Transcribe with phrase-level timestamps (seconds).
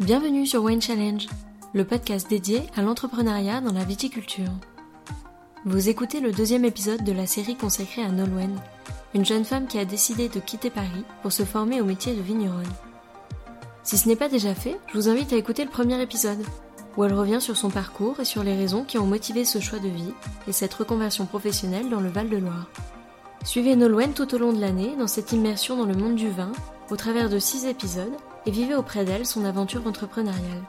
[0.00, 1.28] Bienvenue sur Wine Challenge,
[1.72, 4.50] le podcast dédié à l'entrepreneuriat dans la viticulture.
[5.64, 8.58] Vous écoutez le deuxième épisode de la série consacrée à Nolwenn,
[9.14, 12.22] une jeune femme qui a décidé de quitter Paris pour se former au métier de
[12.22, 12.66] vigneronne.
[13.84, 16.44] Si ce n'est pas déjà fait, je vous invite à écouter le premier épisode,
[16.96, 19.78] où elle revient sur son parcours et sur les raisons qui ont motivé ce choix
[19.78, 20.12] de vie
[20.48, 22.68] et cette reconversion professionnelle dans le Val-de-Loire.
[23.44, 26.50] Suivez Nolwenn tout au long de l'année dans cette immersion dans le monde du vin,
[26.90, 28.12] au travers de six épisodes
[28.46, 30.64] et vivez auprès d'elle son aventure entrepreneuriale.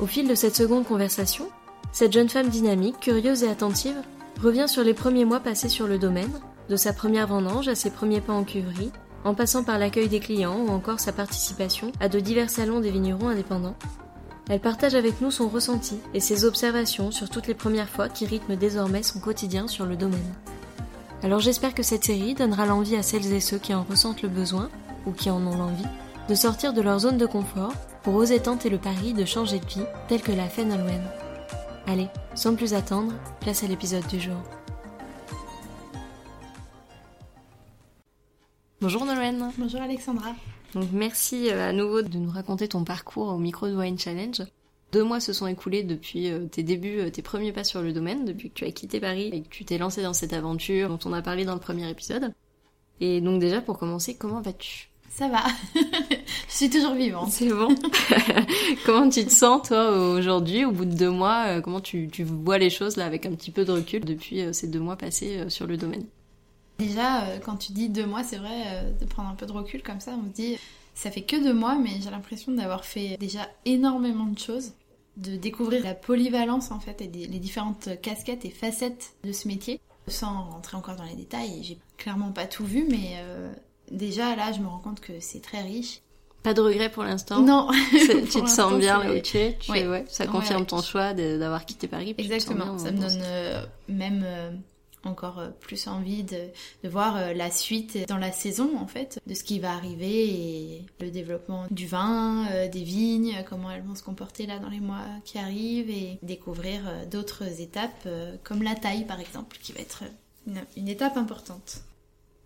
[0.00, 1.48] Au fil de cette seconde conversation,
[1.92, 3.96] cette jeune femme dynamique, curieuse et attentive
[4.42, 6.32] revient sur les premiers mois passés sur le domaine,
[6.68, 8.90] de sa première vendange à ses premiers pas en cuverie,
[9.24, 12.90] en passant par l'accueil des clients ou encore sa participation à de divers salons des
[12.90, 13.76] vignerons indépendants.
[14.48, 18.26] Elle partage avec nous son ressenti et ses observations sur toutes les premières fois qui
[18.26, 20.34] rythment désormais son quotidien sur le domaine.
[21.22, 24.28] Alors j'espère que cette série donnera l'envie à celles et ceux qui en ressentent le
[24.28, 24.68] besoin
[25.06, 25.88] ou qui en ont l'envie
[26.28, 27.72] de sortir de leur zone de confort
[28.02, 31.02] pour oser tenter le pari de changer de vie tel que l'a fait Nolwenn.
[31.86, 34.36] Allez, sans plus attendre, place à l'épisode du jour.
[38.80, 39.52] Bonjour Nolwenn.
[39.56, 40.34] Bonjour Alexandra.
[40.74, 44.42] Donc merci euh, à nouveau de nous raconter ton parcours au micro de Wine Challenge.
[44.92, 47.92] Deux mois se sont écoulés depuis euh, tes débuts, euh, tes premiers pas sur le
[47.92, 50.88] domaine, depuis que tu as quitté Paris et que tu t'es lancé dans cette aventure
[50.88, 52.32] dont on a parlé dans le premier épisode.
[53.00, 54.90] Et donc déjà pour commencer, comment vas-tu?
[55.16, 55.44] Ça va.
[55.74, 57.30] je suis toujours vivante.
[57.30, 57.74] C'est bon.
[58.86, 62.22] comment tu te sens, toi, aujourd'hui, au bout de deux mois euh, Comment tu, tu,
[62.22, 64.96] vois les choses, là, avec un petit peu de recul depuis euh, ces deux mois
[64.96, 66.04] passés euh, sur le domaine?
[66.78, 70.00] Déjà, quand tu dis deux mois, c'est vrai, de prendre un peu de recul comme
[70.00, 70.58] ça, on se dit,
[70.94, 74.72] ça fait que deux mois, mais j'ai l'impression d'avoir fait déjà énormément de choses
[75.16, 79.80] de découvrir la polyvalence en fait et les différentes casquettes et facettes de ce métier.
[80.06, 83.16] Sans rentrer encore dans les détails, j'ai clairement pas tout vu, mais
[83.90, 86.00] déjà là, je me rends compte que c'est très riche.
[86.42, 87.68] Pas de regret pour l'instant Non.
[87.90, 89.58] tu te sens bien là où tu es.
[89.68, 90.04] ouais.
[90.08, 92.14] ça confirme ton choix d'avoir quitté Paris.
[92.18, 92.78] Exactement.
[92.78, 94.52] ça me donne euh, même euh,
[95.02, 96.38] encore euh, plus envie de,
[96.84, 100.86] de voir la suite dans la saison en fait, de ce qui va arriver et
[101.00, 105.02] le développement du vin, des vignes, comment elles vont se comporter là dans les mois
[105.24, 108.06] qui arrivent et découvrir d'autres étapes
[108.44, 110.04] comme la taille par exemple, qui va être
[110.76, 111.80] une étape importante.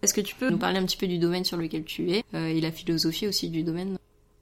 [0.03, 2.25] Est-ce que tu peux nous parler un petit peu du domaine sur lequel tu es
[2.35, 3.99] euh, et la philosophie aussi du domaine?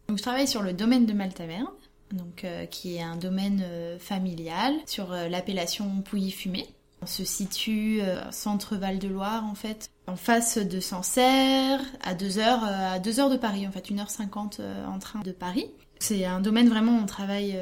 [0.09, 1.67] Donc, Je travaille sur le domaine de Maltaverne,
[2.13, 6.67] donc, euh, qui est un domaine euh, familial sur l'appellation Pouilly-Fumé.
[7.01, 8.01] On se situe
[8.33, 13.37] centre Val-de-Loire en fait, en face de Sancerre, à 2 heures, à 2 heures de
[13.37, 15.71] Paris en fait, 1h50 en train de Paris.
[16.01, 17.57] C'est un domaine vraiment, on travaille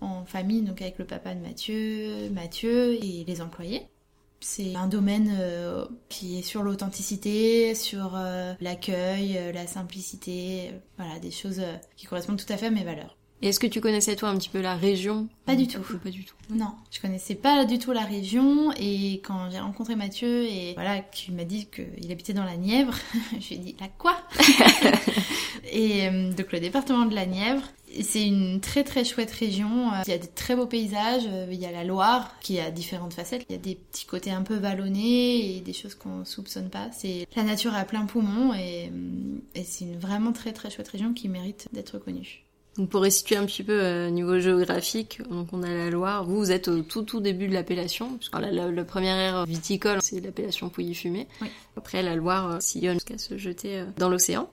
[0.00, 3.86] en famille, donc avec le papa de Mathieu, Mathieu et les employés.
[4.40, 11.18] C'est un domaine euh, qui est sur l'authenticité, sur euh, l'accueil, euh, la simplicité, voilà,
[11.18, 11.62] des choses
[11.96, 13.15] qui correspondent tout à fait à mes valeurs.
[13.42, 15.28] Et est-ce que tu connaissais toi un petit peu la région?
[15.44, 15.82] Pas du tout.
[16.02, 16.34] Pas du tout.
[16.50, 21.00] Non, je connaissais pas du tout la région et quand j'ai rencontré Mathieu et voilà
[21.00, 22.94] qu'il m'a dit qu'il habitait dans la Nièvre,
[23.40, 24.16] je lui ai dit la quoi?
[25.72, 27.62] Et donc le département de la Nièvre,
[28.02, 29.90] c'est une très très chouette région.
[30.06, 31.28] Il y a des très beaux paysages.
[31.50, 33.44] Il y a la Loire qui a différentes facettes.
[33.48, 36.88] Il y a des petits côtés un peu vallonnés et des choses qu'on soupçonne pas.
[36.92, 38.90] C'est la nature à plein poumon et,
[39.64, 42.45] c'est une vraiment très très chouette région qui mérite d'être connue.
[42.78, 46.24] Donc pour restituer un petit peu euh, niveau géographique, donc on a la Loire.
[46.24, 48.18] Vous, vous êtes au tout tout début de l'appellation.
[48.34, 51.26] La, la, première ère viticole, c'est l'appellation Pouilly-Fumé.
[51.76, 54.50] Après, la Loire euh, sillonne jusqu'à se jeter euh, dans l'océan.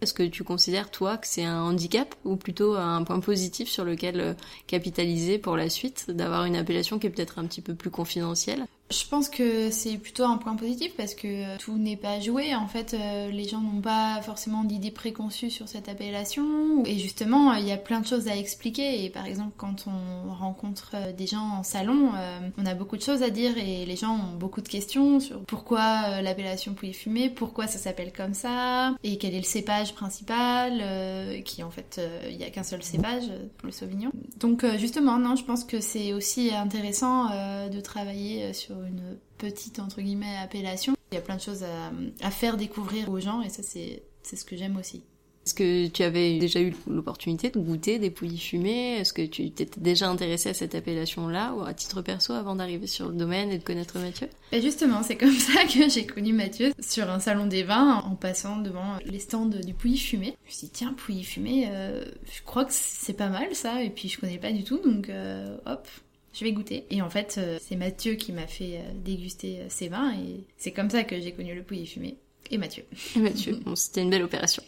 [0.00, 3.84] Est-ce que tu considères, toi, que c'est un handicap ou plutôt un point positif sur
[3.84, 4.34] lequel euh,
[4.66, 8.66] capitaliser pour la suite, d'avoir une appellation qui est peut-être un petit peu plus confidentielle?
[8.90, 12.54] Je pense que c'est plutôt un point positif parce que euh, tout n'est pas joué.
[12.54, 16.84] En fait, euh, les gens n'ont pas forcément d'idées préconçues sur cette appellation.
[16.84, 19.04] Et justement, il y a plein de choses à expliquer.
[19.04, 22.12] Et par exemple, quand on rencontre euh, des gens en salon,
[22.58, 25.40] on a beaucoup de choses à dire et les gens ont beaucoup de questions sur
[25.44, 31.42] pourquoi l'appellation pouilly fumé, pourquoi ça s'appelle comme ça, et quel est le cépage principal,
[31.44, 33.24] qui en fait, il n'y a qu'un seul cépage,
[33.62, 34.10] le Sauvignon.
[34.38, 37.28] Donc justement, non, je pense que c'est aussi intéressant
[37.68, 40.94] de travailler sur une petite entre guillemets appellation.
[41.12, 44.44] Il y a plein de choses à, faire découvrir aux gens et ça c'est ce
[44.44, 45.02] que j'aime aussi.
[45.46, 48.96] Est-ce que tu avais déjà eu l'opportunité de goûter des pouilles fumées?
[48.96, 52.86] Est-ce que tu t'étais déjà intéressé à cette appellation-là ou à titre perso avant d'arriver
[52.86, 54.28] sur le domaine et de connaître Mathieu?
[54.52, 58.14] Et Justement, c'est comme ça que j'ai connu Mathieu sur un salon des vins en
[58.14, 60.34] passant devant les stands du pouilly fumé.
[60.44, 63.82] Je me suis dit, tiens, pouilly fumé, euh, je crois que c'est pas mal ça
[63.82, 65.86] et puis je connais pas du tout donc euh, hop,
[66.34, 66.84] je vais goûter.
[66.90, 70.44] Et en fait, euh, c'est Mathieu qui m'a fait euh, déguster euh, ces vins et
[70.58, 72.16] c'est comme ça que j'ai connu le pouilly fumé.
[72.50, 72.84] Et Mathieu.
[73.16, 74.62] Et Mathieu, bon, c'était une belle opération.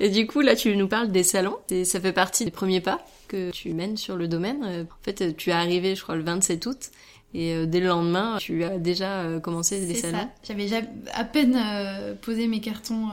[0.00, 1.58] Et du coup, là, tu nous parles des salons.
[1.70, 4.62] Et ça fait partie des premiers pas que tu mènes sur le domaine.
[4.64, 6.90] En fait, tu es arrivé, je crois, le 27 août.
[7.34, 10.28] Et euh, dès le lendemain, tu as déjà euh, commencé des salons.
[10.42, 10.68] J'avais
[11.14, 13.08] à peine euh, posé mes cartons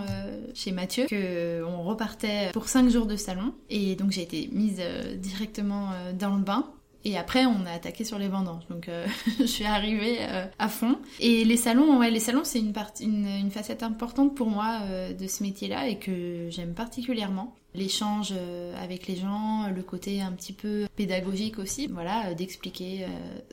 [0.53, 3.53] chez Mathieu que on repartait pour 5 jours de salon.
[3.69, 4.81] Et donc j'ai été mise
[5.17, 6.71] directement dans le bain.
[7.05, 8.67] Et après, on a attaqué sur les vendanges.
[8.69, 8.89] Donc,
[9.39, 10.17] je suis arrivée
[10.57, 10.97] à fond.
[11.21, 14.81] Et les salons, ouais, les salons, c'est une, partie, une, une, facette importante pour moi
[15.17, 20.31] de ce métier-là et que j'aime particulièrement l'échange euh, avec les gens, le côté un
[20.31, 23.07] petit peu pédagogique aussi, voilà, euh, d'expliquer euh,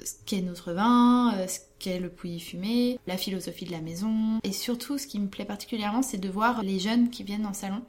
[0.04, 4.40] ce qu'est notre vin, ce qu'est le pouilly fumé, la philosophie de la maison.
[4.42, 7.54] Et surtout, ce qui me plaît particulièrement, c'est de voir les jeunes qui viennent en
[7.54, 7.82] salon.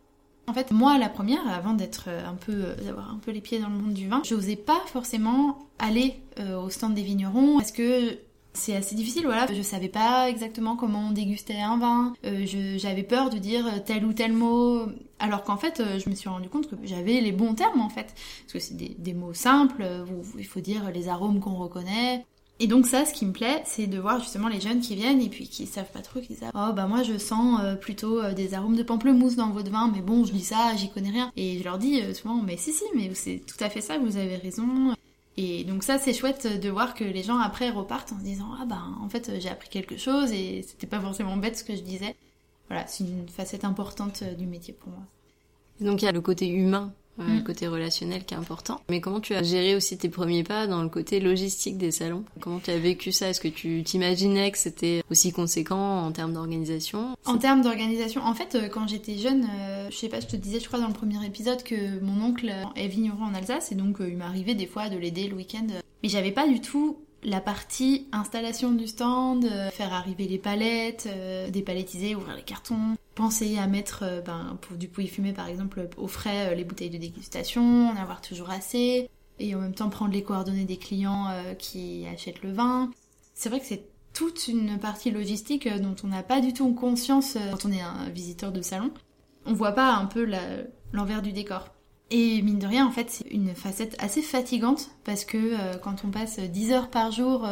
[0.49, 3.67] En fait, moi, la première, avant d'être un peu, d'avoir un peu les pieds dans
[3.67, 8.17] le monde du vin, je n'osais pas forcément aller au stand des vignerons parce que
[8.57, 9.47] c'est assez difficile, voilà.
[9.53, 12.13] Je savais pas exactement comment on dégustait un vin.
[12.25, 12.45] Euh,
[12.77, 14.87] j'avais peur de dire tel ou tel mot.
[15.19, 17.89] Alors qu'en fait, euh, je me suis rendu compte que j'avais les bons termes en
[17.89, 18.13] fait.
[18.41, 22.25] Parce que c'est des, mots simples, où il faut dire les arômes qu'on reconnaît.
[22.59, 25.21] Et donc ça, ce qui me plaît, c'est de voir justement les jeunes qui viennent
[25.21, 28.31] et puis qui savent pas trop, qui disent oh bah moi je sens euh, plutôt
[28.31, 31.31] des arômes de pamplemousse dans votre vin, mais bon je dis ça, j'y connais rien.
[31.35, 34.17] Et je leur dis souvent mais si si mais c'est tout à fait ça, vous
[34.17, 34.95] avez raison.
[35.37, 38.49] Et donc ça c'est chouette de voir que les gens après repartent en se disant
[38.59, 41.75] ah bah en fait j'ai appris quelque chose et c'était pas forcément bête ce que
[41.75, 42.15] je disais.
[42.69, 45.03] Voilà, c'est une facette importante du métier pour moi.
[45.79, 48.81] Donc il y a le côté humain le côté relationnel qui est important.
[48.89, 52.23] Mais comment tu as géré aussi tes premiers pas dans le côté logistique des salons?
[52.39, 53.29] Comment tu as vécu ça?
[53.29, 57.15] Est-ce que tu t'imaginais que c'était aussi conséquent en termes d'organisation?
[57.25, 60.35] En termes d'organisation, en fait, euh, quand j'étais jeune, euh, je sais pas, je te
[60.35, 63.75] disais, je crois dans le premier épisode que mon oncle est vigneron en Alsace et
[63.75, 65.67] donc euh, il m'arrivait des fois de l'aider le week-end.
[66.03, 71.07] Mais j'avais pas du tout la partie installation du stand, faire arriver les palettes,
[71.51, 75.89] dépalettiser, ouvrir les cartons, penser à mettre euh, ben, pour du pouilly fumé par exemple
[75.97, 79.09] au frais euh, les bouteilles de dégustation, en avoir toujours assez,
[79.39, 82.91] et en même temps prendre les coordonnées des clients euh, qui achètent le vin.
[83.33, 87.37] C'est vrai que c'est toute une partie logistique dont on n'a pas du tout conscience
[87.51, 88.91] quand on est un visiteur de salon.
[89.45, 90.27] On voit pas un peu
[90.91, 91.69] l'envers du décor.
[92.09, 96.09] Et mine de rien, en fait, c'est une facette assez fatigante parce que quand on
[96.09, 97.45] passe 10 heures par jour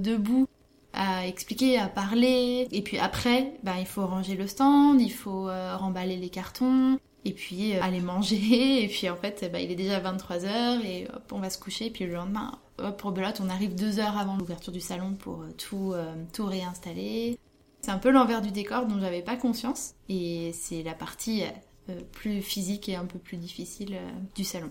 [0.00, 0.46] debout
[0.92, 2.66] à expliquer, à parler.
[2.72, 6.98] Et puis après, ben, il faut ranger le stand, il faut euh, remballer les cartons,
[7.24, 8.82] et puis euh, aller manger.
[8.84, 11.86] Et puis en fait, ben, il est déjà 23h et hop, on va se coucher.
[11.86, 15.14] Et puis le lendemain, hop, pour Belote, on arrive deux heures avant l'ouverture du salon
[15.14, 15.94] pour euh, tout,
[16.32, 17.38] tout réinstaller.
[17.80, 19.94] C'est un peu l'envers du décor dont j'avais pas conscience.
[20.08, 21.44] Et c'est la partie
[22.12, 23.96] plus physique et un peu plus difficile
[24.34, 24.70] du salon.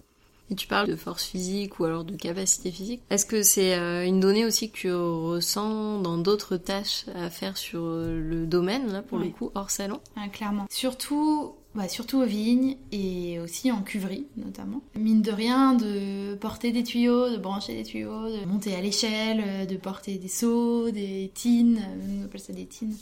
[0.50, 3.02] Et tu parles de force physique ou alors de capacité physique.
[3.10, 7.58] Est-ce que c'est euh, une donnée aussi que tu ressens dans d'autres tâches à faire
[7.58, 10.00] sur euh, le domaine, là, pour le coup, hors salon?
[10.16, 10.66] Ah, Clairement.
[10.70, 14.82] Surtout, bah, surtout aux vignes et aussi en cuverie, notamment.
[14.98, 19.44] Mine de rien, de porter des tuyaux, de brancher des tuyaux, de monter à l'échelle,
[19.46, 21.82] euh, de porter des seaux, des tines,
[22.22, 22.96] on appelle ça des tines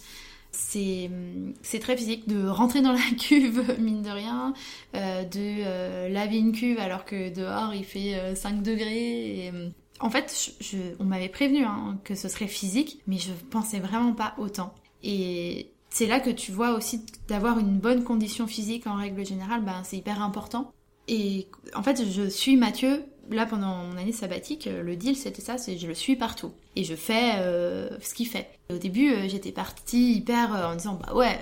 [0.55, 4.53] c'est très physique de rentrer dans la cuve mine de rien
[4.95, 9.53] euh, de euh, laver une cuve alors que dehors il fait 5 euh, degrés
[9.99, 10.53] en fait
[10.99, 14.73] on m'avait prévenu hein, que ce serait physique mais je pensais vraiment pas autant.
[15.03, 19.63] Et c'est là que tu vois aussi d'avoir une bonne condition physique en règle générale
[19.63, 20.71] ben, c'est hyper important.
[21.07, 25.41] Et en fait je suis Mathieu là, pendant mon année sabbatique, euh, le deal c'était
[25.41, 26.51] ça, c'est je le suis partout.
[26.75, 28.47] Et je fais euh, ce qu'il fait.
[28.71, 31.39] au début, euh, j'étais partie hyper en disant, bah ouais,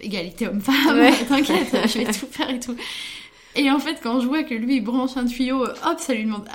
[0.00, 2.76] égalité homme-femme, t'inquiète, je vais tout faire et tout.
[3.54, 6.24] Et en fait, quand je vois que lui, il branche un tuyau, hop, ça lui
[6.24, 6.46] demande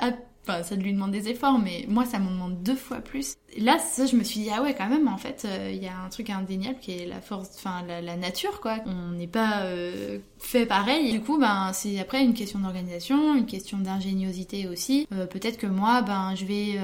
[0.46, 3.36] Enfin, ça lui demande des efforts, mais moi, ça m'en demande deux fois plus.
[3.58, 5.86] Là, ça, je me suis dit, ah ouais, quand même, en fait, euh, il y
[5.86, 8.78] a un truc indéniable qui est la force, enfin, la, nature, quoi.
[8.86, 11.12] On n'est pas euh, fait pareil.
[11.12, 15.06] Du coup, ben, c'est après une question d'organisation, une question d'ingéniosité aussi.
[15.12, 16.78] Euh, peut-être que moi, ben, je vais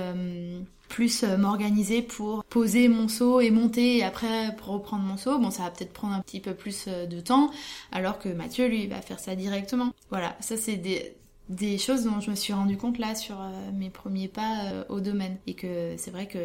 [0.88, 5.38] plus m'organiser pour poser mon seau et monter après reprendre mon seau.
[5.38, 7.50] Bon, ça va peut-être prendre un petit peu plus de temps,
[7.90, 9.92] alors que Mathieu, lui, va faire ça directement.
[10.10, 11.17] Voilà, ça c'est des
[11.48, 14.84] des choses dont je me suis rendu compte là sur euh, mes premiers pas euh,
[14.88, 15.36] au domaine.
[15.46, 16.38] Et que c'est vrai que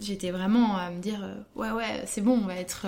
[0.00, 2.86] j'étais vraiment à me dire euh, ouais ouais c'est bon on va, être,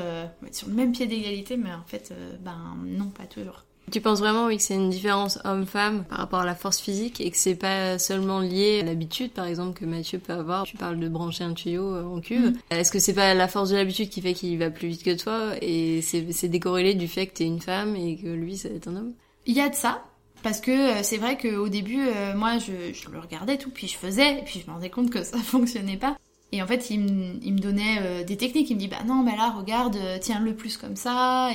[0.52, 3.64] sur le même pied d'égalité mais en fait ben non pas toujours.
[3.92, 7.20] Tu penses vraiment oui que c'est une différence homme-femme par rapport à la force physique
[7.20, 10.64] et que c'est pas seulement lié à l'habitude par exemple que Mathieu peut avoir?
[10.64, 12.50] Tu parles de brancher un tuyau en cuve.
[12.50, 12.54] Mm.
[12.70, 15.16] Est-ce que c'est pas la force de l'habitude qui fait qu'il va plus vite que
[15.16, 18.74] toi et c'est décorrélé du fait que t'es une femme et que lui ça va
[18.74, 19.12] être un homme?
[19.46, 20.02] Il y a de ça,
[20.46, 23.96] parce que euh, c'est vrai qu'au début, euh, moi, je, le regardais tout, puis je
[23.96, 26.16] faisais, et puis je me rendais compte que ça fonctionnait pas.
[26.52, 28.70] Et en fait, il me, donnait euh, des techniques.
[28.70, 31.50] Il me dit, bah non, bah là, regarde, tiens-le plus comme ça.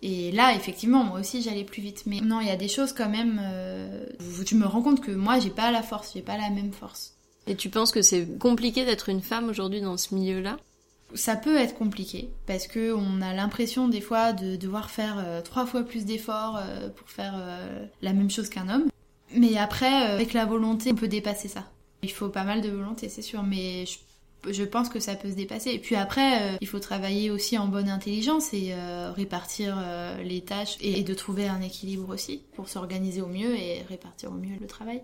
[0.00, 2.04] Et, là, effectivement, moi aussi, j'allais plus vite.
[2.06, 4.06] Mais non, il y a des choses quand même euh,
[4.46, 7.12] tu me rends compte que moi, j'ai pas la force, j'ai pas la même force.
[7.46, 10.56] Et tu penses que c'est compliqué d'être une femme aujourd'hui dans ce milieu-là?
[11.14, 15.40] Ça peut être compliqué parce que on a l'impression des fois de devoir faire euh,
[15.42, 18.88] trois fois plus d'efforts euh, pour faire euh, la même chose qu'un homme.
[19.34, 21.70] Mais après, avec la volonté, on peut dépasser ça.
[22.02, 23.84] Il faut pas mal de volonté, c'est sûr, mais
[24.46, 25.70] je, pense que ça peut se dépasser.
[25.70, 28.74] Et puis après, il faut travailler aussi en bonne intelligence et
[29.16, 29.82] répartir
[30.22, 34.34] les tâches et, de trouver un équilibre aussi pour s'organiser au mieux et répartir au
[34.34, 35.00] mieux le travail.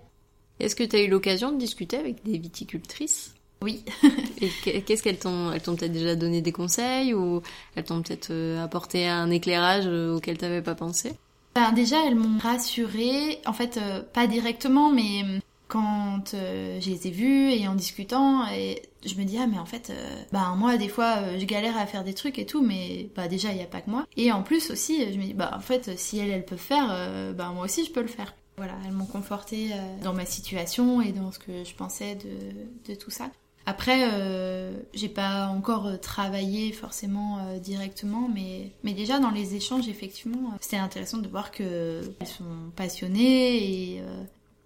[0.61, 3.33] Est-ce que tu as eu l'occasion de discuter avec des viticultrices?
[3.61, 3.85] Oui.
[4.41, 7.43] et qu'est-ce qu'elles t'ont, elles t'ont peut-être déjà donné des conseils ou
[7.75, 11.13] elles t'ont peut-être euh, apporté un éclairage euh, auquel t'avais pas pensé?
[11.55, 15.23] Ben, déjà elles m'ont rassurée, en fait euh, pas directement mais
[15.67, 19.67] quand je les ai vues et en discutant et je me dis ah mais en
[19.67, 19.93] fait
[20.33, 23.53] bah moi des fois je galère à faire des trucs et tout mais bah déjà
[23.53, 25.61] il y a pas que moi et en plus aussi je me dis bah en
[25.61, 28.93] fait si elles elles peuvent faire bah moi aussi je peux le faire voilà, elles
[28.93, 29.73] m'ont confortée
[30.03, 33.31] dans ma situation et dans ce que je pensais de, de tout ça.
[33.69, 39.57] Après, euh, j'ai pas encore euh, travaillé forcément euh, directement, mais, mais déjà dans les
[39.57, 44.03] échanges, effectivement, c'était intéressant de voir qu'elles sont passionnées et,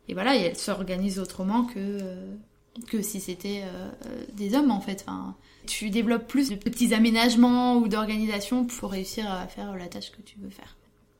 [0.06, 1.99] et voilà, elles s'organisent autrement que,
[2.87, 3.64] que si c'était
[4.35, 5.04] des hommes en fait.
[5.04, 5.35] Enfin,
[5.66, 10.23] tu développes plus de petits aménagements ou d'organisation pour réussir à faire la tâche que
[10.23, 10.76] tu veux faire.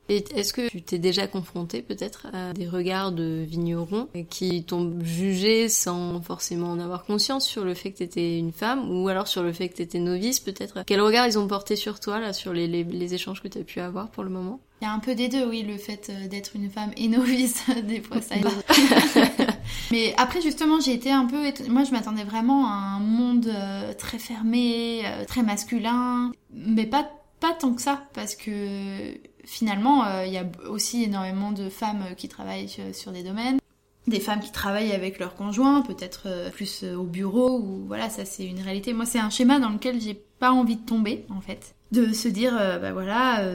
[0.09, 4.93] Et est-ce que tu t'es déjà confronté peut-être à des regards de vignerons qui t'ont
[5.01, 9.27] jugé sans forcément en avoir conscience sur le fait que t'étais une femme ou alors
[9.27, 10.83] sur le fait que t'étais novice peut-être?
[10.85, 13.79] Quel regard ils ont porté sur toi là, sur les, les, échanges que t'as pu
[13.79, 14.59] avoir pour le moment?
[14.81, 17.07] Il y a un peu des deux, oui, le fait euh, d'être une femme et
[17.07, 18.45] novice, des fois ça aide.
[19.91, 21.41] Mais après justement j'ai été un peu...
[21.69, 27.09] Moi je m'attendais vraiment à un monde euh, très fermé, euh, très masculin, mais pas,
[27.39, 32.03] pas tant que ça parce que finalement, euh, il y a aussi énormément de femmes
[32.17, 33.59] qui travaillent sur des domaines,
[34.07, 38.09] des femmes qui travaillent avec leurs conjoints, peut-être euh, plus euh, au bureau, ou voilà,
[38.09, 38.93] ça c'est une réalité.
[38.93, 41.75] Moi, c'est un schéma dans lequel j'ai pas envie de tomber, en fait.
[41.91, 43.47] De se dire, bah voilà,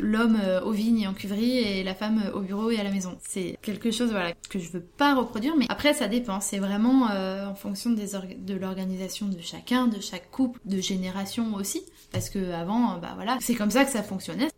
[0.00, 3.18] l'homme aux vignes et en cuverie et la femme au bureau et à la maison.
[3.28, 6.40] C'est quelque chose, voilà, que je veux pas reproduire, mais après ça dépend.
[6.40, 12.30] C'est vraiment en fonction de l'organisation de chacun, de chaque couple, de génération aussi, parce
[12.30, 14.50] que avant, bah voilà, c'est comme ça que ça fonctionnait.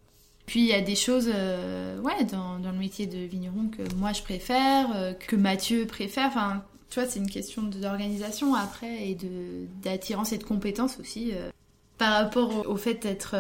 [0.47, 3.83] Puis il y a des choses euh, ouais, dans, dans, le métier de vigneron que
[3.95, 6.27] moi je préfère, euh, que Mathieu préfère.
[6.27, 9.19] Enfin, tu vois, c'est une question d'organisation après et
[9.83, 11.31] d'attirance et de compétence aussi.
[11.33, 11.51] Euh,
[11.99, 13.37] par rapport au, fait d'être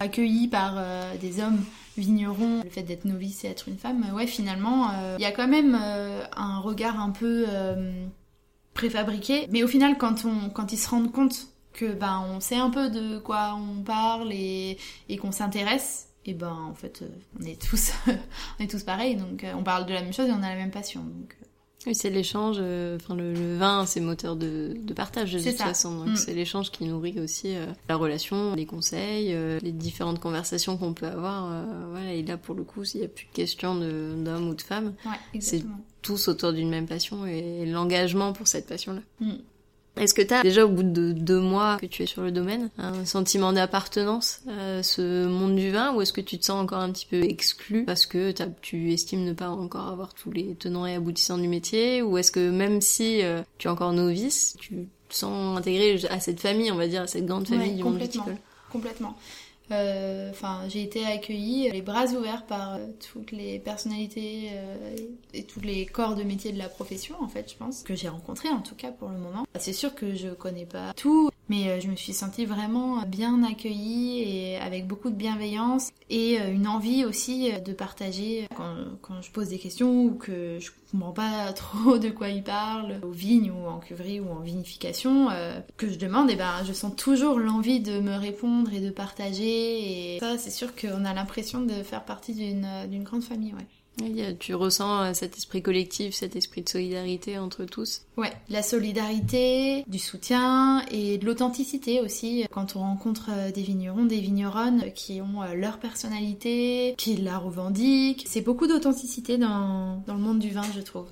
[0.00, 0.82] accueilli par
[1.20, 1.62] des hommes
[1.98, 5.46] vignerons, le fait d'être novice et être une femme, ouais, finalement, il y a quand
[5.46, 7.44] même un regard un peu
[8.72, 9.46] préfabriqué.
[9.50, 12.70] Mais au final, quand, on, quand ils se rendent compte que ben on sait un
[12.70, 17.08] peu de quoi on parle et, et qu'on s'intéresse et ben en fait euh,
[17.40, 17.92] on est tous
[18.60, 20.48] on est tous pareils donc euh, on parle de la même chose et on a
[20.48, 21.46] la même passion donc euh.
[21.86, 26.08] oui c'est l'échange enfin le, vin c'est moteur de, de partage de toute façon donc
[26.10, 26.16] mm.
[26.16, 27.54] c'est l'échange qui nourrit aussi
[27.88, 32.62] la relation les conseils les différentes conversations qu'on peut avoir voilà et là pour le
[32.62, 35.64] coup s'il n'y a plus de question d'homme ou de femme ouais, c'est
[36.02, 39.38] tous autour d'une même passion et l'engagement pour cette passion là mm.
[39.96, 42.32] Est-ce que tu as déjà au bout de deux mois que tu es sur le
[42.32, 46.62] domaine un sentiment d'appartenance à ce monde du vin ou est-ce que tu te sens
[46.62, 48.32] encore un petit peu exclu parce que
[48.62, 52.32] tu estimes ne pas encore avoir tous les tenants et aboutissants du métier ou est-ce
[52.32, 56.72] que même si euh, tu es encore novice, tu te sens intégré à cette famille,
[56.72, 58.36] on va dire, à cette grande famille du monde viticole
[58.70, 59.16] Complètement.
[59.72, 64.96] Euh, enfin, j'ai été accueillie les bras ouverts par euh, toutes les personnalités euh,
[65.32, 68.08] et tous les corps de métier de la profession, en fait, je pense, que j'ai
[68.08, 69.46] rencontrés en tout cas pour le moment.
[69.58, 74.22] C'est sûr que je connais pas tout, mais je me suis sentie vraiment bien accueillie
[74.22, 79.48] et avec beaucoup de bienveillance et une envie aussi de partager quand, quand je pose
[79.48, 83.66] des questions ou que je comprends pas trop de quoi ils parlent, aux vignes ou
[83.66, 85.28] en cuverie ou en vinification,
[85.76, 90.16] que je demande, et ben je sens toujours l'envie de me répondre et de partager
[90.16, 93.66] et ça, c'est sûr qu'on a l'impression de faire partie d'une grande famille, ouais.
[94.38, 98.02] Tu ressens euh, cet esprit collectif, cet esprit de solidarité entre tous.
[98.16, 102.44] Ouais, la solidarité, du soutien et de l'authenticité aussi.
[102.50, 107.38] Quand on rencontre euh, des vignerons, des vigneronnes qui ont euh, leur personnalité, qui la
[107.38, 111.06] revendiquent, c'est beaucoup d'authenticité dans, dans le monde du vin, je trouve.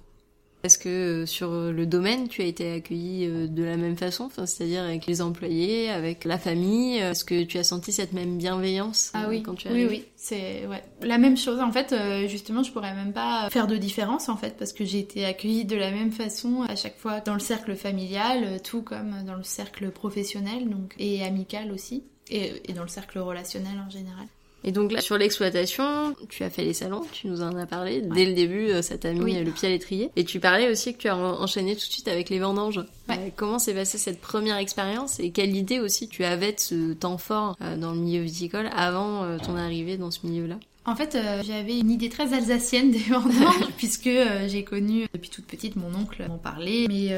[0.62, 0.88] Est-ce que
[1.22, 4.44] euh, sur euh, le domaine, tu as été accueilli euh, de la même façon, enfin,
[4.44, 9.10] c'est-à-dire avec les employés, avec la famille Est-ce que tu as senti cette même bienveillance
[9.14, 9.42] ah oui.
[9.42, 10.82] quand tu Oui, oui, c'est ouais.
[11.00, 11.60] la même chose.
[11.60, 11.94] En fait,
[12.28, 15.64] justement, je pourrais même pas faire de différence en fait, parce que j'ai été accueillie
[15.64, 19.44] de la même façon à chaque fois dans le cercle familial, tout comme dans le
[19.44, 24.26] cercle professionnel, donc et amical aussi, et, et dans le cercle relationnel en général.
[24.62, 28.02] Et donc là, sur l'exploitation, tu as fait les salons, tu nous en as parlé.
[28.02, 30.10] Dès le début, euh, ça t'a mis le pied à l'étrier.
[30.16, 32.80] Et tu parlais aussi que tu as enchaîné tout de suite avec les vendanges.
[33.10, 36.92] Euh, comment s'est passée cette première expérience et quelle idée aussi tu avais de ce
[36.92, 40.58] temps fort euh, dans le milieu viticole avant ton arrivée dans ce milieu-là?
[40.86, 44.10] En fait, j'avais une idée très alsacienne des vendanges, puisque
[44.46, 46.86] j'ai connu depuis toute petite mon oncle m'en parlait.
[46.88, 47.08] Mais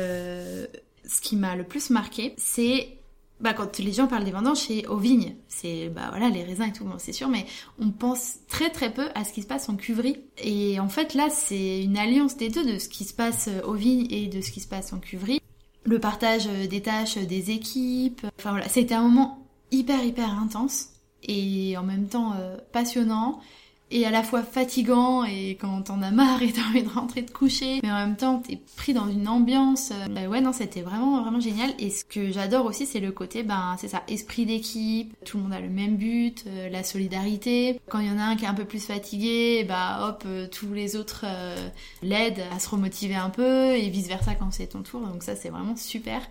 [1.05, 2.89] ce qui m'a le plus marqué, c'est
[3.43, 5.35] bah, quand les gens parlent des vendanges, c'est aux vignes.
[5.49, 7.45] C'est bah voilà les raisins et tout, bon, c'est sûr, mais
[7.79, 10.17] on pense très très peu à ce qui se passe en cuverie.
[10.39, 13.75] Et en fait là, c'est une alliance des deux, de ce qui se passe aux
[13.75, 15.41] vignes et de ce qui se passe en cuverie.
[15.85, 18.25] Le partage des tâches des équipes.
[18.39, 20.91] Enfin voilà, c'était un moment hyper hyper intense
[21.25, 23.41] et en même temps euh, passionnant
[23.93, 27.25] et à la fois fatigant et quand t'en as marre et t'as envie de rentrer
[27.25, 29.93] te coucher, mais en même temps t'es pris dans une ambiance.
[29.93, 33.43] Euh, ouais non c'était vraiment vraiment génial et ce que j'adore aussi c'est le côté
[33.43, 37.81] ben c'est ça esprit d'équipe, tout le monde a le même but, euh, la solidarité.
[37.89, 40.49] Quand il y en a un qui est un peu plus fatigué, bah hop euh,
[40.49, 41.27] tous les autres
[42.03, 45.37] l'aident à se remotiver un peu et vice versa quand c'est ton tour donc ça
[45.37, 46.23] c'est vraiment super.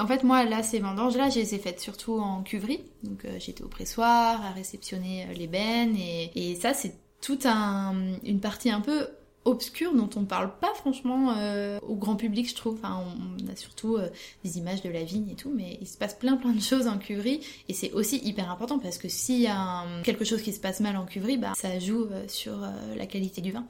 [0.00, 2.80] En fait, moi, là, ces vendanges, là, je les ai faites surtout en cuverie.
[3.04, 5.94] Donc, j'étais au pressoir, à réceptionner les bennes.
[5.96, 9.08] Et, et ça, c'est toute une partie un peu
[9.46, 12.78] obscure dont on parle pas franchement euh, au grand public je trouve.
[12.82, 14.08] Enfin, on, a surtout euh,
[14.42, 16.86] des images de la vigne et tout mais il se passe plein plein de choses
[16.86, 17.40] en cuverie.
[17.68, 20.80] Et c'est aussi hyper important parce que s'il y a quelque chose qui se passe
[20.80, 22.58] mal en cuverie bah ça joue euh, sur
[22.96, 23.66] la qualité du vin.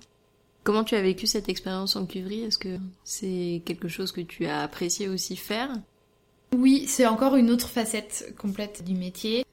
[0.65, 2.43] Comment tu as vécu cette expérience en cuverie?
[2.43, 5.71] Est-ce que c'est quelque chose que tu as apprécié aussi faire?
[6.57, 9.45] Oui, c'est encore une autre facette complète du métier.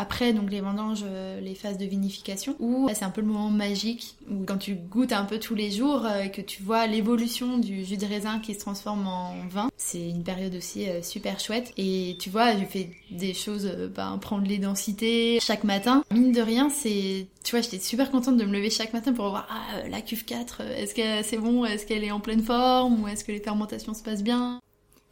[0.00, 3.50] Après, donc les vendanges, euh, les phases de vinification, où c'est un peu le moment
[3.50, 7.58] magique, où quand tu goûtes un peu tous les jours, euh, que tu vois l'évolution
[7.58, 11.38] du jus de raisin qui se transforme en vin, c'est une période aussi euh, super
[11.38, 11.74] chouette.
[11.76, 16.02] Et tu vois, j'ai fait des choses, ben, prendre les densités chaque matin.
[16.10, 19.28] Mine de rien, c'est, tu vois, j'étais super contente de me lever chaque matin pour
[19.28, 23.02] voir, ah, la cuve 4, est-ce que c'est bon, est-ce qu'elle est en pleine forme,
[23.02, 24.60] ou est-ce que les fermentations se passent bien?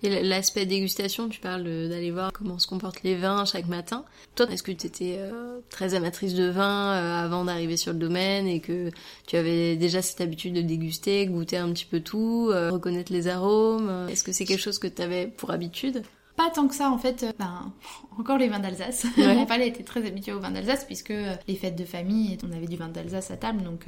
[0.03, 4.05] Et l'aspect dégustation, tu parles d'aller voir comment se comportent les vins chaque matin.
[4.37, 7.99] Toi, est-ce que tu étais euh, très amatrice de vin euh, avant d'arriver sur le
[7.99, 8.91] domaine et que
[9.27, 13.27] tu avais déjà cette habitude de déguster, goûter un petit peu tout, euh, reconnaître les
[13.27, 14.07] arômes?
[14.09, 16.05] Est-ce que c'est quelque chose que tu avais pour habitude?
[16.37, 17.73] Pas tant que ça en fait, ben,
[18.21, 19.05] encore les vins d'Alsace.
[19.17, 21.13] Mon palais était très habitué aux vins d'Alsace puisque
[21.49, 23.87] les fêtes de famille, on avait du vin d'Alsace à table donc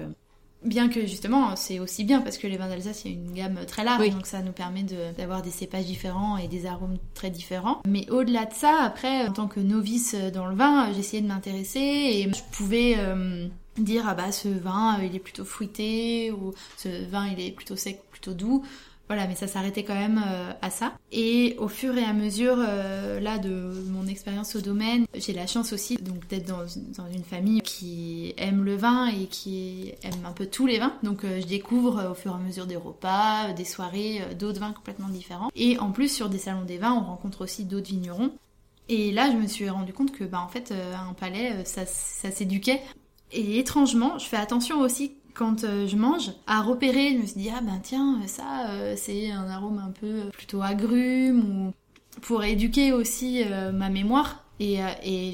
[0.63, 3.33] Bien que justement, c'est aussi bien parce que les vins d'Alsace, il y a une
[3.33, 4.85] gamme très large, donc ça nous permet
[5.17, 7.81] d'avoir des cépages différents et des arômes très différents.
[7.87, 11.81] Mais au-delà de ça, après, en tant que novice dans le vin, j'essayais de m'intéresser
[11.81, 17.07] et je pouvais euh, dire ah bah ce vin il est plutôt fruité ou ce
[17.09, 18.63] vin il est plutôt sec, plutôt doux.
[19.11, 20.93] Voilà, mais ça s'arrêtait quand même euh, à ça.
[21.11, 23.51] Et au fur et à mesure, euh, là, de
[23.89, 26.65] mon expérience au domaine, j'ai la chance aussi donc d'être dans,
[27.13, 30.95] une famille qui aime le vin et qui aime un peu tous les vins.
[31.03, 34.71] Donc euh, je découvre au fur et à mesure des repas, des soirées, d'autres vins
[34.71, 35.51] complètement différents.
[35.57, 38.31] Et en plus, sur des salons des vins, on rencontre aussi d'autres vignerons.
[38.89, 42.31] Et là, je me suis rendu compte que, bah, en fait, un palais, ça, ça
[42.31, 42.81] s'éduquait.
[43.33, 47.13] Et étrangement, je fais attention aussi quand euh, je mange, à repérer.
[47.13, 50.63] Je me suis dit, ah ben tiens, ça, euh, c'est un arôme un peu plutôt
[50.63, 54.45] agrume, ou pour éduquer aussi euh, ma mémoire.
[54.63, 54.77] Et,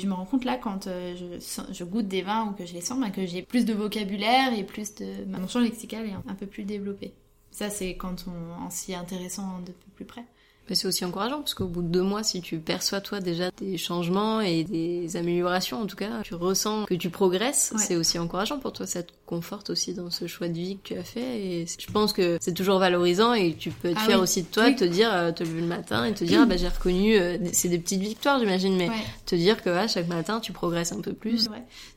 [0.00, 1.40] je me rends compte là, quand je,
[1.72, 4.56] je, goûte des vins ou que je les sens, ben, que j'ai plus de vocabulaire
[4.56, 5.24] et plus de.
[5.26, 7.12] mon champ lexical est un, peu plus développé.
[7.50, 10.24] Ça, c'est quand on, en s'y intéressant de plus près.
[10.68, 13.50] Mais c'est aussi encourageant parce qu'au bout de deux mois, si tu perçois toi déjà
[13.58, 18.18] des changements et des améliorations, en tout cas, tu ressens que tu progresses, c'est aussi
[18.18, 18.86] encourageant pour toi.
[18.86, 21.40] Ça te conforte aussi dans ce choix de vie que tu as fait.
[21.40, 24.48] Et je pense que c'est toujours valorisant et tu peux être ah fier aussi de
[24.48, 27.16] toi, te dire, euh, te lever le matin et te dire, ah bah j'ai reconnu,
[27.16, 28.88] euh, c'est des petites victoires, j'imagine, mais
[29.24, 31.48] te dire que ah, chaque matin tu progresses un peu plus.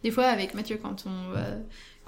[0.04, 1.36] Des fois, avec Mathieu, quand on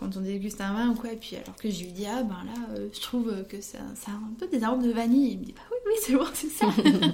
[0.02, 2.24] quand on déguste un vin ou quoi, et puis alors que je lui dis, ah
[2.24, 5.34] ben là, euh, je trouve que ça, ça, a un peu des arômes de vanille,
[5.34, 6.68] il me dit, bah oui, oui, c'est bon, c'est ça.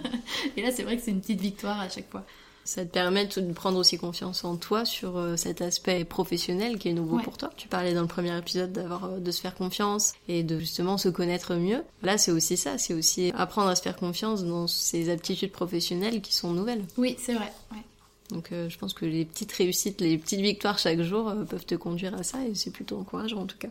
[0.57, 2.25] et là, c'est vrai que c'est une petite victoire à chaque fois.
[2.63, 6.89] Ça te permet de prendre aussi confiance en toi sur euh, cet aspect professionnel qui
[6.89, 7.49] est nouveau pour toi.
[7.55, 10.97] Tu parlais dans le premier épisode d'avoir euh, de se faire confiance et de justement
[10.97, 11.81] se connaître mieux.
[12.03, 16.21] Là, c'est aussi ça, c'est aussi apprendre à se faire confiance dans ces aptitudes professionnelles
[16.21, 16.83] qui sont nouvelles.
[16.97, 17.53] Oui, c'est vrai.
[17.71, 17.83] Ouais.
[18.29, 21.65] Donc euh, je pense que les petites réussites, les petites victoires chaque jour euh, peuvent
[21.65, 23.69] te conduire à ça et c'est plutôt encourageant en tout cas.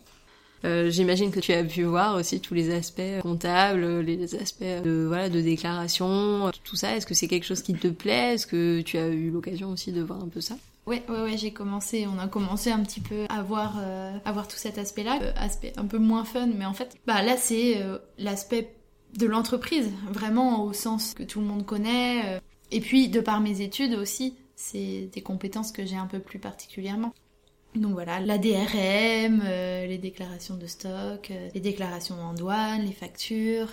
[0.66, 5.04] Euh, J'imagine que tu as pu voir aussi tous les aspects comptables, les aspects de
[5.06, 6.96] voilà de déclaration, tout ça.
[6.96, 8.34] Est-ce que c'est quelque chose qui te plaît?
[8.34, 10.56] Est-ce que tu as eu l'occasion aussi de voir un peu ça?
[10.86, 14.32] Ouais, ouais, ouais, j'ai commencé, on a commencé un petit peu à voir, euh, à
[14.32, 17.82] voir tout cet aspect-là, aspect un peu moins fun, mais en fait, bah là c'est
[18.18, 18.72] l'aspect
[19.18, 23.62] de l'entreprise, vraiment au sens que tout le monde connaît, et puis de par mes
[23.62, 27.12] études aussi, c'est des compétences que j'ai un peu plus particulièrement.
[27.76, 32.92] Donc voilà, la DRM, euh, les déclarations de stock, euh, les déclarations en douane, les
[32.92, 33.68] factures.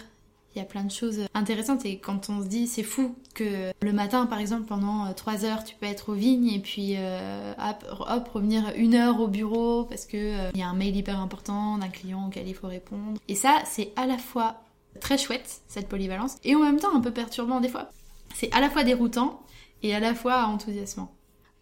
[0.55, 3.71] Il y a plein de choses intéressantes et quand on se dit c'est fou que
[3.81, 8.05] le matin par exemple pendant 3 heures tu peux être aux vignes et puis hop,
[8.07, 11.79] hop, revenir une heure au bureau parce que il y a un mail hyper important
[11.79, 13.19] d'un client auquel il faut répondre.
[13.27, 14.57] Et ça c'est à la fois
[14.99, 17.89] très chouette cette polyvalence et en même temps un peu perturbant des fois.
[18.35, 19.41] C'est à la fois déroutant
[19.81, 21.11] et à la fois enthousiasmant.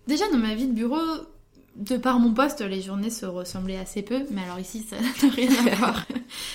[0.07, 0.97] Déjà dans ma vie de bureau,
[1.75, 5.33] de par mon poste, les journées se ressemblaient assez peu, mais alors ici, ça n'a
[5.33, 6.05] rien à voir.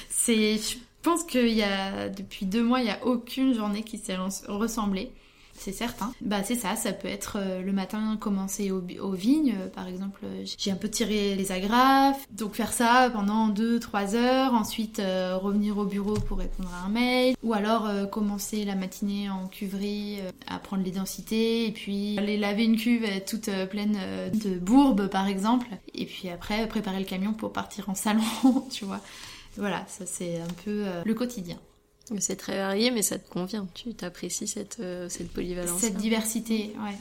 [0.09, 3.99] C'est, je pense qu'il y a, depuis deux mois, il n'y a aucune journée qui
[3.99, 4.17] s'est
[4.49, 5.13] ressemblée
[5.59, 6.12] c'est certain.
[6.21, 10.21] Bah c'est ça, ça peut être euh, le matin commencer aux, vignes, euh, par exemple,
[10.25, 15.79] euh, j'ai un peu tiré les agrafes, donc faire ça pendant 2-3 heures, ensuite revenir
[15.79, 20.59] au bureau pour répondre à un mail, ou alors commencer la matinée en cuverie à
[20.59, 23.99] prendre les densités, et puis aller laver une cuve toute pleine
[24.33, 28.23] de bourbes par exemple, et puis après préparer le camion pour partir en salon,
[28.71, 29.01] tu vois.
[29.57, 31.59] Voilà, ça c'est un peu le quotidien.
[32.19, 33.66] C'est très varié, mais ça te convient.
[33.75, 35.81] Tu t'apprécies cette, euh, cette polyvalence.
[35.81, 36.97] Cette diversité, ouais.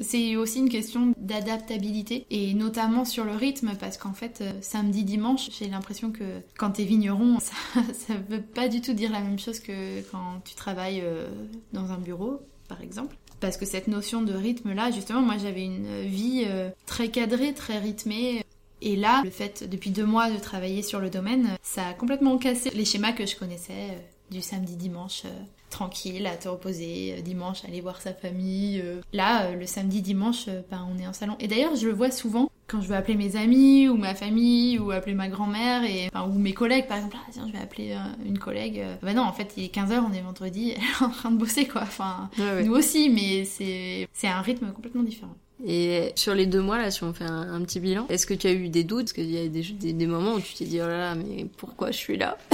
[0.00, 5.04] C'est aussi une question d'adaptabilité et notamment sur le rythme parce qu'en fait euh, samedi
[5.04, 7.52] dimanche j'ai l'impression que quand t'es vigneron ça,
[7.92, 11.28] ça veut pas du tout dire la même chose que quand tu travailles euh,
[11.74, 15.66] dans un bureau par exemple parce que cette notion de rythme là justement moi j'avais
[15.66, 16.46] une vie
[16.86, 18.46] très cadrée très rythmée
[18.80, 22.38] et là le fait depuis deux mois de travailler sur le domaine ça a complètement
[22.38, 23.90] cassé les schémas que je connaissais
[24.32, 29.00] du samedi dimanche euh, tranquille à te reposer euh, dimanche aller voir sa famille euh.
[29.12, 31.36] là le samedi dimanche ben, on est en salon.
[31.38, 34.78] Et d'ailleurs je le vois souvent quand je veux appeler mes amis ou ma famille
[34.78, 37.96] ou appeler ma grand-mère et ou mes collègues par exemple ah, tiens je vais appeler
[38.24, 41.10] une collègue bah non en fait il est 15h on est vendredi elle est en
[41.10, 41.82] train de bosser quoi.
[41.82, 45.34] Enfin nous aussi mais c'est c'est un rythme complètement différent
[45.64, 48.46] et sur les deux mois, là, si on fait un, petit bilan, est-ce que tu
[48.48, 49.04] as eu des doutes?
[49.04, 51.46] Parce qu'il y a des, des, moments où tu t'es dit, oh là là, mais
[51.56, 52.36] pourquoi je suis là?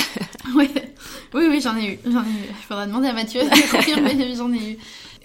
[0.54, 0.70] Oui,
[1.34, 1.98] oui, oui, j'en ai eu.
[2.06, 2.48] J'en ai eu.
[2.48, 4.78] Il faudra demander à Mathieu de confirmer, j'en ai eu.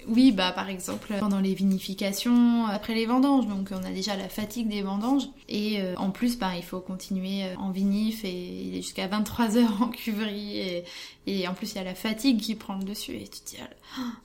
[0.08, 4.28] Oui, bah par exemple pendant les vinifications, après les vendanges, donc on a déjà la
[4.28, 5.28] fatigue des vendanges.
[5.48, 9.06] Et euh, en plus bah, il faut continuer euh, en vinif et il est jusqu'à
[9.06, 10.84] 23 heures en cuverie.
[11.26, 13.16] Et, en plus il y a la fatigue qui prend le dessus.
[13.16, 13.56] Et tu te dis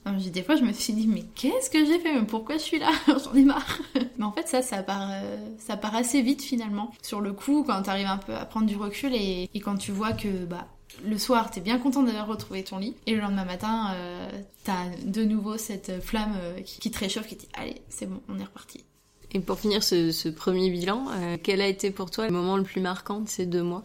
[0.04, 2.12] ah, des fois je me suis dit mais qu'est-ce que j'ai fait?
[2.14, 2.90] Mais pourquoi je suis là?
[3.06, 3.78] J'en ai marre.
[4.18, 6.90] Mais en fait ça ça part euh, ça part assez vite finalement.
[7.02, 9.76] Sur le coup quand tu arrives un peu à prendre du recul et, et quand
[9.76, 10.66] tu vois que bah
[11.04, 12.94] le soir, t'es bien content d'avoir retrouvé ton lit.
[13.06, 14.30] Et le lendemain matin, euh,
[14.64, 18.20] t'as de nouveau cette flamme euh, qui, te réchauffe, qui te dit Allez, c'est bon,
[18.28, 18.84] on est reparti.
[19.32, 22.64] Et pour finir ce, premier bilan, euh, quel a été pour toi le moment le
[22.64, 23.84] plus marquant de ces deux mois?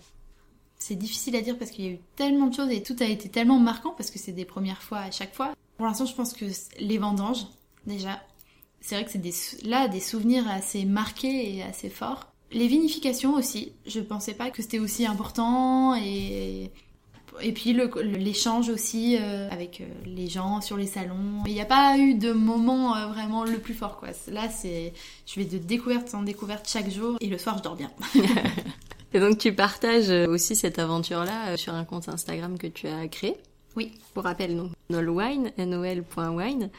[0.77, 3.05] C'est difficile à dire parce qu'il y a eu tellement de choses et tout a
[3.05, 5.53] été tellement marquant parce que c'est des premières fois à chaque fois.
[5.77, 6.45] Pour l'instant, je pense que
[6.79, 7.45] les vendanges,
[7.85, 8.21] déjà,
[8.81, 12.31] c'est vrai que c'est des, là des souvenirs assez marqués et assez forts.
[12.51, 16.71] Les vinifications aussi, je pensais pas que c'était aussi important et
[17.41, 21.43] et puis l'échange aussi euh, avec euh, les gens sur les salons.
[21.45, 24.09] Il n'y a pas eu de moment euh, vraiment le plus fort quoi.
[24.31, 24.93] Là c'est
[25.25, 27.91] je vais de découverte en découverte chaque jour et le soir je dors bien.
[29.13, 33.07] et donc tu partages aussi cette aventure là sur un compte Instagram que tu as
[33.07, 33.37] créé.
[33.75, 33.91] Oui.
[34.13, 36.69] Pour rappel, donc, nolwine, nol.wine.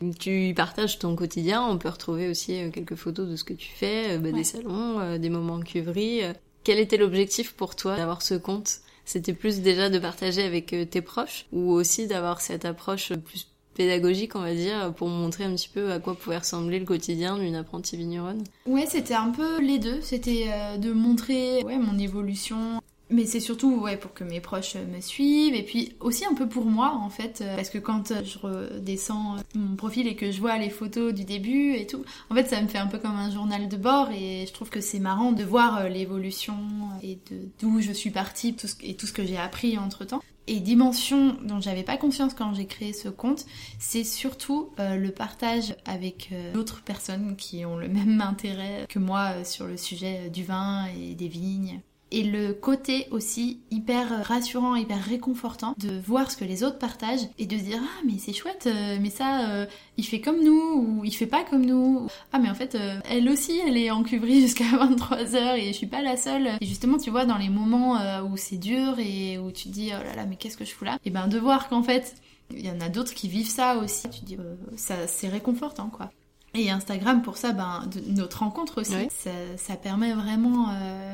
[0.00, 0.10] Mm.
[0.12, 1.60] Tu partages ton quotidien.
[1.64, 5.28] On peut retrouver aussi quelques photos de ce que tu fais, bah, des salons, des
[5.28, 6.20] moments en cuverie.
[6.62, 10.84] Quel était l'objectif pour toi d'avoir ce compte c'était plus déjà de partager avec euh,
[10.84, 15.54] tes proches ou aussi d'avoir cette approche plus pédagogique, on va dire, pour montrer un
[15.54, 19.60] petit peu à quoi pouvait ressembler le quotidien d'une apprentie vigneronne Ouais, c'était un peu
[19.60, 20.00] les deux.
[20.00, 24.74] C'était euh, de montrer ouais, mon évolution mais c'est surtout ouais, pour que mes proches
[24.74, 25.54] me suivent.
[25.54, 28.38] Et puis aussi un peu pour moi en fait euh, parce que quand euh, je
[28.38, 32.48] redescends mon profil et que je vois les photos du début et tout en fait
[32.48, 34.98] ça me fait un peu comme un journal de bord et je trouve que c'est
[34.98, 36.56] marrant de voir euh, l'évolution
[37.02, 37.18] et
[37.60, 41.60] d'où je suis partie et tout ce que j'ai appris entre temps et dimension dont
[41.60, 43.46] j'avais pas confiance quand j'ai créé ce compte,
[43.80, 49.66] c'est surtout le partage avec d'autres personnes qui ont le même intérêt que moi sur
[49.66, 51.80] le sujet du vin et des vignes
[52.12, 57.28] et le côté aussi hyper rassurant, hyper réconfortant de voir ce que les autres partagent
[57.38, 59.66] et de se dire ah mais c'est chouette, euh, mais ça euh,
[59.96, 62.06] il fait comme nous ou il fait pas comme nous.
[62.32, 65.72] Ah mais en fait euh, elle aussi elle est en cuverie jusqu'à 23h et je
[65.72, 66.50] suis pas la seule.
[66.60, 70.02] Et justement tu vois dans les moments où c'est dur et où tu dis oh
[70.02, 70.98] là là mais qu'est-ce que je fous là?
[71.04, 72.14] Et ben de voir qu'en fait
[72.50, 74.36] il y en a d'autres qui vivent ça aussi, tu dis
[74.76, 76.10] ça c'est réconfortant quoi.
[76.56, 79.08] Et Instagram, pour ça, ben, notre rencontre aussi,
[79.56, 81.12] ça, permet vraiment euh,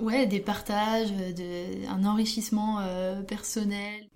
[0.00, 4.06] ouais, des partages, de, un enrichissement euh, personnel.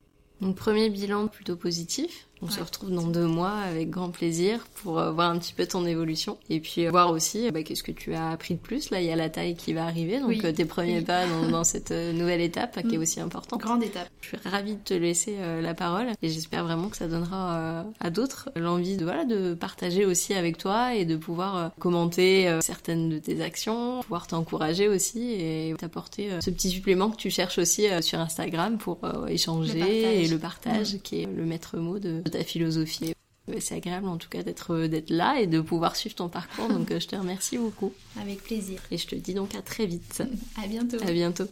[0.41, 2.28] Donc premier bilan plutôt positif.
[2.41, 5.67] On se retrouve dans deux mois avec grand plaisir pour euh, voir un petit peu
[5.67, 8.91] ton évolution et puis euh, voir aussi bah, qu'est-ce que tu as appris de plus.
[8.91, 11.91] Là, il y a la taille qui va arriver, donc tes premiers pas dans, cette
[11.91, 13.03] nouvelle étape qui est mm.
[13.03, 13.61] aussi importante.
[13.61, 14.09] Grande étape.
[14.21, 18.11] Je suis ravie de te laisser la parole et j'espère vraiment que ça donnera à
[18.11, 23.19] d'autres l'envie de voilà de partager aussi avec toi et de pouvoir commenter certaines de
[23.19, 28.21] tes actions, pouvoir t'encourager aussi et t'apporter ce petit supplément que tu cherches aussi sur
[28.21, 28.99] Instagram pour
[29.29, 30.99] échanger et le partage mm.
[31.01, 31.99] qui est le maître mot
[32.29, 33.15] de ta philosophie.
[33.61, 36.69] C'est agréable en tout cas d'être d'être là et de pouvoir suivre ton parcours.
[36.69, 37.93] Donc je te remercie beaucoup.
[38.21, 38.81] Avec plaisir.
[38.91, 40.23] Et je te dis donc à très vite.
[40.63, 40.99] À bientôt.
[41.03, 41.47] À bientôt.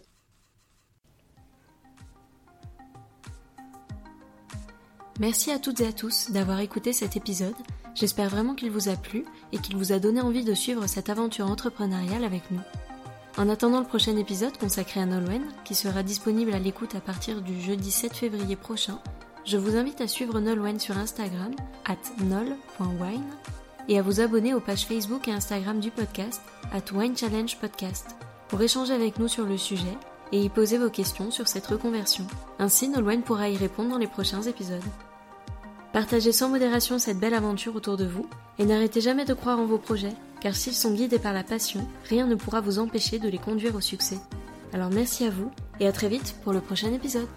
[5.19, 7.55] Merci à toutes et à tous d'avoir écouté cet épisode.
[7.95, 11.09] J'espère vraiment qu'il vous a plu et qu'il vous a donné envie de suivre cette
[11.09, 12.61] aventure entrepreneuriale avec nous.
[13.39, 17.41] En attendant le prochain épisode consacré à Nolwenn, qui sera disponible à l'écoute à partir
[17.41, 18.99] du jeudi 7 février prochain,
[19.47, 21.55] je vous invite à suivre Nolwenn sur Instagram,
[21.85, 23.23] at nol.wine,
[23.89, 28.17] et à vous abonner aux pages Facebook et Instagram du podcast, at Wine Challenge Podcast,
[28.49, 29.97] pour échanger avec nous sur le sujet
[30.33, 32.27] et y poser vos questions sur cette reconversion.
[32.59, 34.83] Ainsi, Nolwenn pourra y répondre dans les prochains épisodes.
[35.93, 38.29] Partagez sans modération cette belle aventure autour de vous
[38.59, 41.87] et n'arrêtez jamais de croire en vos projets, car s'ils sont guidés par la passion,
[42.09, 44.19] rien ne pourra vous empêcher de les conduire au succès.
[44.73, 47.29] Alors merci à vous et à très vite pour le prochain épisode.